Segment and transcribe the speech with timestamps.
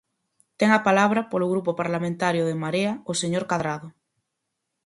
[0.59, 3.87] Ten a palabra, polo Grupo Parlamentario de En Marea, o señor Cadrado.